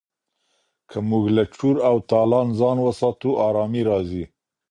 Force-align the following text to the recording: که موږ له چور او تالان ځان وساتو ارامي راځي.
که 0.89 0.97
موږ 1.09 1.23
له 1.35 1.43
چور 1.55 1.75
او 1.89 1.95
تالان 2.09 2.47
ځان 2.59 2.77
وساتو 2.87 3.29
ارامي 3.47 3.81
راځي. 3.89 4.23